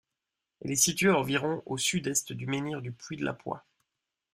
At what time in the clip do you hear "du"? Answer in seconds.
2.33-2.47, 2.81-2.91